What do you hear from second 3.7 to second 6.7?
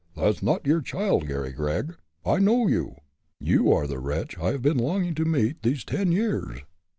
are the wretch I have been longing to meet these ten years!"